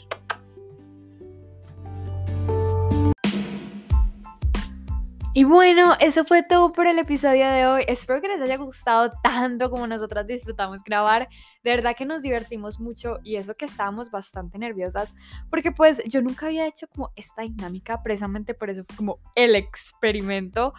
Y 5.37 5.43
bueno, 5.43 5.93
eso 5.99 6.25
fue 6.25 6.41
todo 6.41 6.71
por 6.71 6.87
el 6.87 6.97
episodio 6.97 7.47
de 7.47 7.67
hoy. 7.67 7.83
Espero 7.87 8.19
que 8.21 8.27
les 8.27 8.41
haya 8.41 8.57
gustado 8.57 9.11
tanto 9.21 9.69
como 9.69 9.85
nosotras 9.85 10.25
disfrutamos 10.25 10.83
grabar. 10.83 11.29
De 11.63 11.69
verdad 11.75 11.95
que 11.95 12.07
nos 12.07 12.23
divertimos 12.23 12.79
mucho 12.79 13.19
y 13.23 13.35
eso 13.35 13.53
que 13.53 13.65
estábamos 13.65 14.09
bastante 14.09 14.57
nerviosas 14.57 15.13
porque 15.51 15.71
pues 15.71 16.01
yo 16.07 16.23
nunca 16.23 16.47
había 16.47 16.65
hecho 16.65 16.87
como 16.87 17.11
esta 17.15 17.43
dinámica, 17.43 18.01
precisamente 18.01 18.55
por 18.55 18.71
eso 18.71 18.83
fue 18.87 18.95
como 18.97 19.19
el 19.35 19.53
experimento. 19.53 20.73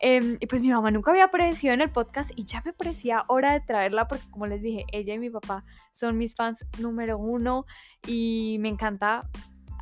Em, 0.00 0.38
y 0.40 0.46
pues 0.46 0.62
mi 0.62 0.70
mamá 0.70 0.90
nunca 0.90 1.10
había 1.10 1.24
aparecido 1.24 1.74
en 1.74 1.82
el 1.82 1.90
podcast 1.90 2.30
y 2.34 2.46
ya 2.46 2.62
me 2.64 2.72
parecía 2.72 3.26
hora 3.26 3.52
de 3.52 3.60
traerla 3.60 4.08
porque 4.08 4.24
como 4.30 4.46
les 4.46 4.62
dije, 4.62 4.86
ella 4.90 5.12
y 5.12 5.18
mi 5.18 5.28
papá 5.28 5.66
son 5.92 6.16
mis 6.16 6.34
fans 6.34 6.64
número 6.78 7.18
uno 7.18 7.66
y 8.06 8.56
me 8.60 8.70
encanta 8.70 9.28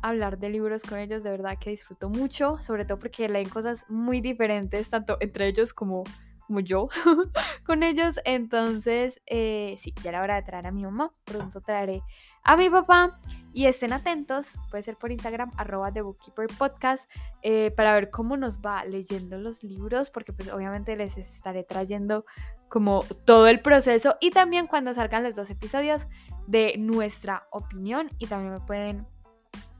hablar 0.01 0.37
de 0.37 0.49
libros 0.49 0.83
con 0.83 0.99
ellos, 0.99 1.23
de 1.23 1.31
verdad 1.31 1.57
que 1.59 1.69
disfruto 1.69 2.09
mucho, 2.09 2.57
sobre 2.61 2.85
todo 2.85 2.99
porque 2.99 3.27
leen 3.29 3.49
cosas 3.49 3.85
muy 3.89 4.21
diferentes, 4.21 4.89
tanto 4.89 5.17
entre 5.19 5.47
ellos 5.47 5.73
como, 5.73 6.03
como 6.45 6.59
yo 6.59 6.89
con 7.65 7.83
ellos. 7.83 8.19
Entonces, 8.25 9.21
eh, 9.25 9.75
sí, 9.79 9.93
ya 10.03 10.09
era 10.09 10.21
hora 10.21 10.35
de 10.35 10.43
traer 10.43 10.67
a 10.67 10.71
mi 10.71 10.83
mamá, 10.83 11.11
pronto 11.25 11.61
traeré 11.61 12.01
a 12.43 12.55
mi 12.57 12.69
papá. 12.69 13.19
Y 13.53 13.65
estén 13.65 13.91
atentos, 13.91 14.49
puede 14.69 14.83
ser 14.83 14.97
por 14.97 15.11
Instagram, 15.11 15.51
arroba 15.57 15.91
The 15.91 16.01
Bookkeeper 16.01 16.45
Podcast, 16.59 17.09
eh, 17.41 17.71
para 17.71 17.93
ver 17.95 18.11
cómo 18.11 18.37
nos 18.37 18.59
va 18.59 18.85
leyendo 18.85 19.39
los 19.39 19.63
libros, 19.63 20.11
porque 20.11 20.31
pues 20.31 20.53
obviamente 20.53 20.95
les 20.95 21.17
estaré 21.17 21.63
trayendo 21.63 22.23
como 22.69 23.03
todo 23.25 23.47
el 23.47 23.61
proceso. 23.61 24.15
Y 24.19 24.29
también 24.29 24.67
cuando 24.67 24.93
salgan 24.93 25.23
los 25.23 25.35
dos 25.35 25.49
episodios 25.49 26.05
de 26.45 26.75
nuestra 26.77 27.47
opinión 27.51 28.11
y 28.19 28.27
también 28.27 28.53
me 28.53 28.59
pueden 28.59 29.07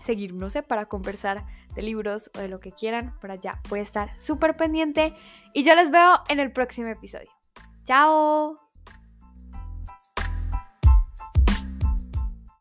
seguir, 0.04 0.34
no 0.34 0.50
sé, 0.50 0.64
para 0.64 0.86
conversar 0.86 1.46
de 1.76 1.82
libros 1.82 2.32
o 2.36 2.40
de 2.40 2.48
lo 2.48 2.60
que 2.60 2.72
quieran, 2.72 3.18
por 3.20 3.32
allá 3.32 3.60
puede 3.68 3.82
estar 3.82 4.20
súper 4.20 4.56
pendiente 4.58 5.14
y 5.54 5.64
yo 5.64 5.76
les 5.76 5.92
veo 5.92 6.22
en 6.30 6.40
el 6.40 6.52
próximo 6.52 6.88
episodio. 6.88 7.32
¡Chao! 7.84 8.67